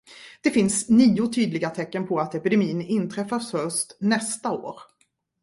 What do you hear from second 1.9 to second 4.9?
på att epidemin inträffar först nästa år.